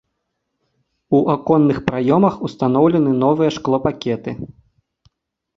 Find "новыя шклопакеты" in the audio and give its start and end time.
3.25-4.31